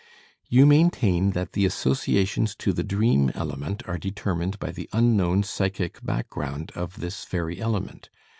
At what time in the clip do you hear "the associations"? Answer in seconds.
1.53-2.55